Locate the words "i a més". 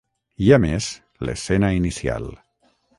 0.45-0.87